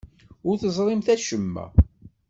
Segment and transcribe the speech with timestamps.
[0.49, 1.65] Ur teẓrimt acemma.